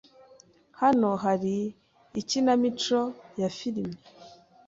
[0.79, 1.55] Hano hari
[2.19, 2.99] ikinamico
[3.39, 3.99] ya firime.